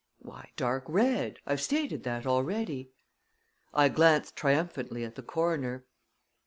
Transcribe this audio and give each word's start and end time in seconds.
"Why, 0.17 0.49
dark 0.55 0.85
red. 0.87 1.37
I've 1.45 1.61
stated 1.61 2.01
that 2.05 2.25
already." 2.25 2.89
I 3.71 3.87
glanced 3.89 4.35
triumphantly 4.35 5.03
at 5.03 5.13
the 5.13 5.21
coroner. 5.21 5.85